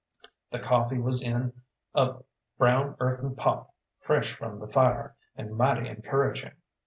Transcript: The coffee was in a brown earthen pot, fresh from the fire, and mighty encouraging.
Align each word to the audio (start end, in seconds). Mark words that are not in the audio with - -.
The 0.49 0.57
coffee 0.57 0.97
was 0.97 1.21
in 1.23 1.53
a 1.93 2.23
brown 2.57 2.95
earthen 2.99 3.35
pot, 3.35 3.69
fresh 3.99 4.33
from 4.35 4.57
the 4.57 4.65
fire, 4.65 5.15
and 5.35 5.55
mighty 5.55 5.87
encouraging. 5.89 6.53